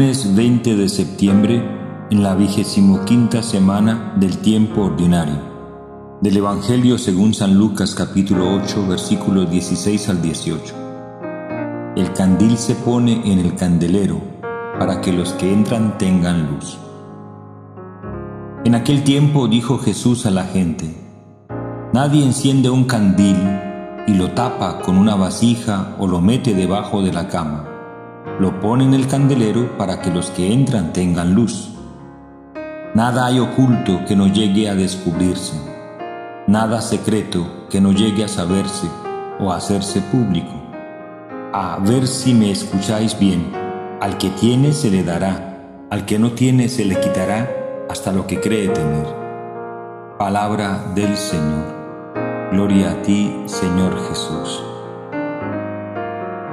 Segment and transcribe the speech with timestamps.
[0.00, 1.62] Lunes 20 de septiembre,
[2.10, 5.36] en la vigésimo quinta semana del tiempo ordinario.
[6.22, 10.74] Del Evangelio según San Lucas capítulo 8 versículos 16 al 18.
[11.96, 14.22] El candil se pone en el candelero
[14.78, 16.78] para que los que entran tengan luz.
[18.64, 20.96] En aquel tiempo dijo Jesús a la gente,
[21.92, 23.36] Nadie enciende un candil
[24.06, 27.69] y lo tapa con una vasija o lo mete debajo de la cama
[28.40, 31.72] lo pone en el candelero para que los que entran tengan luz.
[32.94, 35.60] Nada hay oculto que no llegue a descubrirse,
[36.46, 38.88] nada secreto que no llegue a saberse
[39.38, 40.54] o a hacerse público.
[41.52, 43.52] A ver si me escucháis bien,
[44.00, 45.58] al que tiene se le dará,
[45.90, 47.46] al que no tiene se le quitará
[47.90, 49.06] hasta lo que cree tener.
[50.18, 51.78] Palabra del Señor.
[52.52, 54.62] Gloria a ti, Señor Jesús.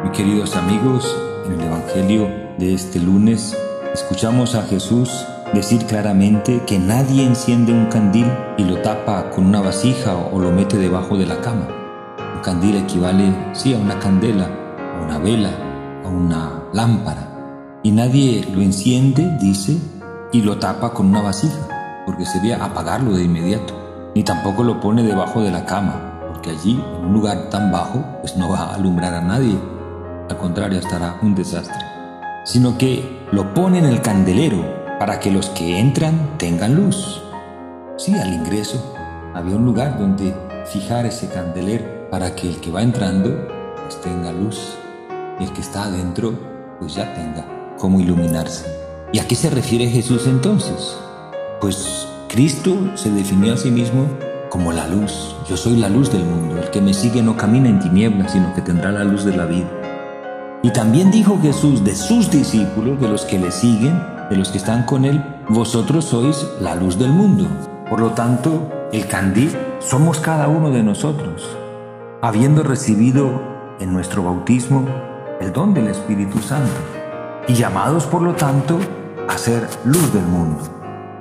[0.04, 3.56] Mis queridos amigos, en el Evangelio de este lunes
[3.94, 5.10] escuchamos a Jesús
[5.54, 10.52] decir claramente que nadie enciende un candil y lo tapa con una vasija o lo
[10.52, 11.68] mete debajo de la cama.
[12.36, 14.50] Un candil equivale, sí, a una candela,
[14.98, 15.52] a una vela,
[16.04, 17.80] a una lámpara.
[17.84, 19.78] Y nadie lo enciende, dice,
[20.34, 23.74] y lo tapa con una vasija, porque sería apagarlo de inmediato.
[24.16, 28.04] Ni tampoco lo pone debajo de la cama, porque allí, en un lugar tan bajo,
[28.20, 29.58] pues no va a alumbrar a nadie
[30.30, 31.78] al contrario estará un desastre,
[32.44, 34.64] sino que lo pone en el candelero
[35.00, 37.22] para que los que entran tengan luz.
[37.98, 38.96] Sí, al ingreso
[39.34, 43.48] había un lugar donde fijar ese candelero para que el que va entrando
[43.84, 44.78] pues tenga luz
[45.40, 46.34] y el que está adentro
[46.80, 47.46] pues ya tenga
[47.78, 48.66] cómo iluminarse.
[49.14, 50.98] ¿Y a qué se refiere Jesús entonces?
[51.62, 54.08] Pues Cristo se definió a sí mismo
[54.50, 55.36] como la luz.
[55.50, 56.58] Yo soy la luz del mundo.
[56.58, 59.46] El que me sigue no camina en tinieblas, sino que tendrá la luz de la
[59.46, 59.70] vida.
[60.64, 64.58] Y también dijo Jesús de sus discípulos, de los que le siguen, de los que
[64.58, 67.48] están con él, vosotros sois la luz del mundo.
[67.90, 71.48] Por lo tanto, el candil somos cada uno de nosotros,
[72.22, 73.42] habiendo recibido
[73.80, 74.86] en nuestro bautismo
[75.40, 76.74] el don del Espíritu Santo
[77.48, 78.80] y llamados por lo tanto
[79.30, 80.64] a ser luz del mundo.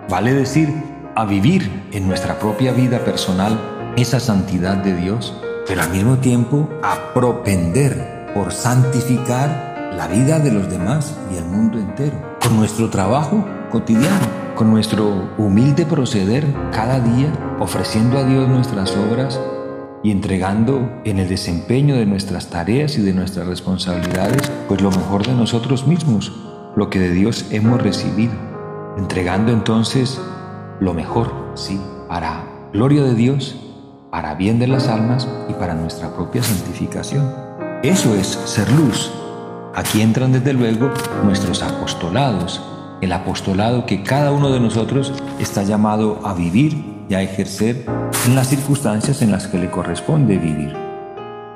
[0.09, 0.73] Vale decir,
[1.15, 3.59] a vivir en nuestra propia vida personal
[3.97, 5.35] esa santidad de Dios,
[5.67, 11.47] pero al mismo tiempo a propender por santificar la vida de los demás y el
[11.47, 18.47] mundo entero, con nuestro trabajo cotidiano, con nuestro humilde proceder cada día, ofreciendo a Dios
[18.47, 19.41] nuestras obras
[20.03, 25.27] y entregando en el desempeño de nuestras tareas y de nuestras responsabilidades, pues lo mejor
[25.27, 26.31] de nosotros mismos,
[26.77, 28.35] lo que de Dios hemos recibido,
[28.99, 30.21] entregando entonces
[30.79, 33.57] lo mejor, sí, para gloria de Dios,
[34.11, 37.56] para bien de las almas y para nuestra propia santificación.
[37.83, 39.13] Eso es ser luz.
[39.75, 40.91] Aquí entran desde luego
[41.25, 42.63] nuestros apostolados,
[43.03, 47.85] el apostolado que cada uno de nosotros está llamado a vivir y a ejercer
[48.27, 50.75] en las circunstancias en las que le corresponde vivir.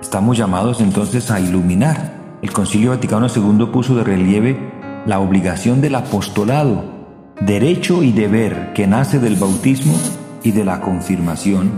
[0.01, 2.13] Estamos llamados entonces a iluminar.
[2.43, 4.73] El Concilio Vaticano II puso de relieve
[5.07, 6.85] la obligación del apostolado,
[7.41, 9.95] derecho y deber que nace del bautismo
[10.43, 11.71] y de la confirmación,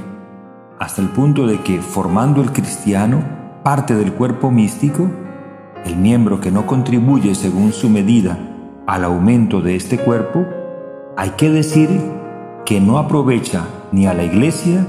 [0.80, 5.08] hasta el punto de que formando el cristiano, parte del cuerpo místico,
[5.84, 8.38] el miembro que no contribuye según su medida
[8.86, 10.44] al aumento de este cuerpo,
[11.16, 11.88] hay que decir
[12.64, 14.84] que no aprovecha ni a la iglesia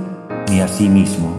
[0.50, 1.30] ni a sí mismo.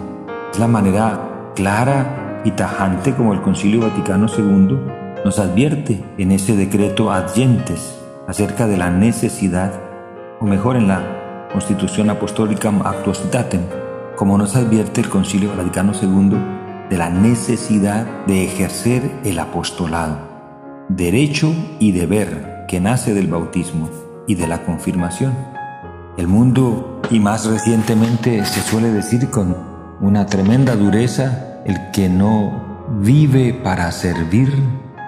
[0.53, 4.79] Es la manera clara y tajante como el Concilio Vaticano II
[5.25, 9.73] nos advierte en ese decreto adyentes acerca de la necesidad,
[10.41, 13.63] o mejor en la Constitución Apostólica Actuositatem,
[14.17, 16.54] como nos advierte el Concilio Vaticano II
[16.91, 20.19] de la necesidad de ejercer el apostolado,
[20.89, 23.89] derecho y deber que nace del bautismo
[24.27, 25.35] y de la confirmación.
[26.17, 29.57] El mundo, y más recientemente se suele decir con
[30.01, 34.53] una tremenda dureza, el que no vive para servir,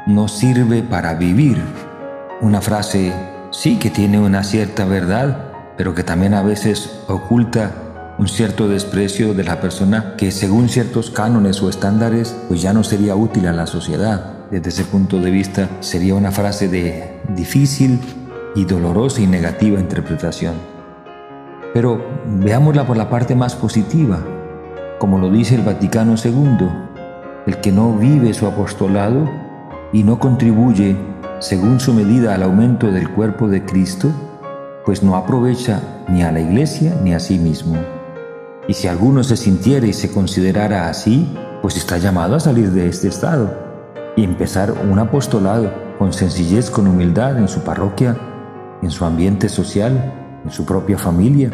[0.06, 1.62] no sirve para vivir.
[2.40, 3.12] Una frase,
[3.50, 7.72] sí, que tiene una cierta verdad, pero que también a veces oculta
[8.18, 12.82] un cierto desprecio de la persona que según ciertos cánones o estándares pues ya no
[12.82, 14.32] sería útil a la sociedad.
[14.50, 18.00] Desde ese punto de vista sería una frase de difícil
[18.54, 20.54] y dolorosa y negativa interpretación.
[21.74, 24.18] Pero veámosla por la parte más positiva,
[24.98, 26.68] como lo dice el Vaticano II,
[27.46, 29.28] el que no vive su apostolado
[29.92, 30.96] y no contribuye
[31.38, 34.10] según su medida al aumento del cuerpo de Cristo,
[34.86, 37.95] pues no aprovecha ni a la iglesia ni a sí mismo.
[38.68, 41.28] Y si alguno se sintiera y se considerara así,
[41.62, 43.50] pues está llamado a salir de este estado
[44.16, 48.16] y empezar un apostolado con sencillez, con humildad en su parroquia,
[48.82, 51.50] en su ambiente social, en su propia familia.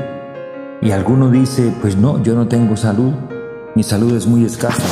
[0.80, 3.12] Y alguno dice, pues no, yo no tengo salud,
[3.74, 4.82] mi salud es muy escasa.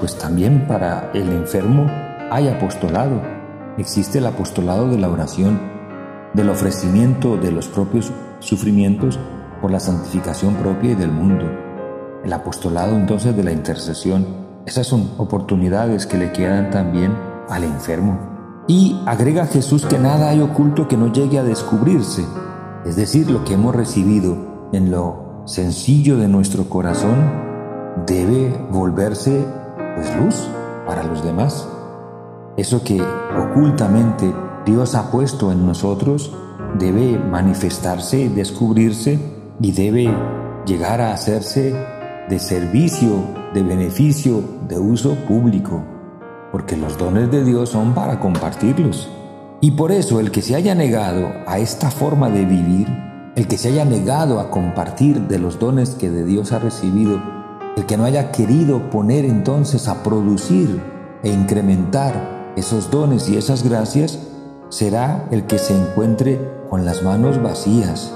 [0.00, 1.86] Pues también para el enfermo
[2.30, 3.20] hay apostolado.
[3.76, 5.60] Existe el apostolado de la oración,
[6.34, 8.10] del ofrecimiento de los propios
[8.40, 9.18] sufrimientos
[9.60, 11.44] por la santificación propia y del mundo.
[12.24, 14.26] El apostolado entonces de la intercesión.
[14.66, 17.14] Esas son oportunidades que le quedan también
[17.48, 18.18] al enfermo.
[18.66, 22.24] Y agrega Jesús que nada hay oculto que no llegue a descubrirse.
[22.84, 27.16] Es decir, lo que hemos recibido en lo sencillo de nuestro corazón
[28.06, 29.44] debe volverse
[29.94, 30.48] pues luz
[30.86, 31.66] para los demás.
[32.56, 34.34] Eso que ocultamente
[34.66, 36.34] Dios ha puesto en nosotros
[36.78, 40.08] debe manifestarse, descubrirse y debe
[40.66, 41.74] llegar a hacerse
[42.28, 43.24] de servicio,
[43.54, 45.82] de beneficio, de uso público,
[46.52, 49.08] porque los dones de Dios son para compartirlos.
[49.60, 52.86] Y por eso el que se haya negado a esta forma de vivir,
[53.34, 57.20] el que se haya negado a compartir de los dones que de Dios ha recibido,
[57.76, 60.80] el que no haya querido poner entonces a producir
[61.22, 64.18] e incrementar esos dones y esas gracias,
[64.68, 68.12] será el que se encuentre con las manos vacías.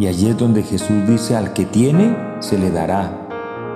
[0.00, 3.28] Y allí es donde Jesús dice, al que tiene, se le dará.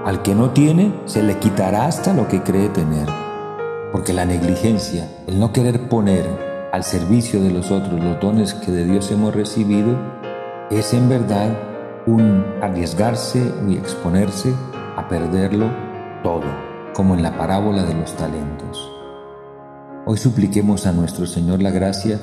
[0.06, 3.06] Al que no tiene, se le quitará hasta lo que cree tener.
[3.92, 6.24] Porque la negligencia, el no querer poner
[6.72, 9.98] al servicio de los otros los dones que de Dios hemos recibido,
[10.70, 11.58] es en verdad
[12.06, 14.54] un arriesgarse y exponerse
[14.96, 15.66] a perderlo
[16.22, 16.46] todo,
[16.94, 18.90] como en la parábola de los talentos.
[20.06, 22.18] Hoy supliquemos a nuestro Señor la gracia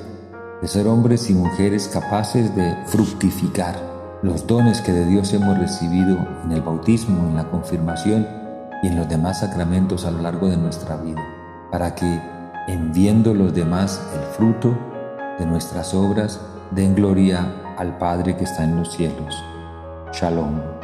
[0.59, 3.90] de ser hombres y mujeres capaces de fructificar
[4.21, 8.27] los dones que de Dios hemos recibido en el bautismo, en la confirmación
[8.83, 11.21] y en los demás sacramentos a lo largo de nuestra vida,
[11.71, 12.21] para que
[12.67, 14.77] en viendo los demás el fruto
[15.39, 16.39] de nuestras obras
[16.71, 19.43] den gloria al Padre que está en los cielos.
[20.13, 20.80] Shalom.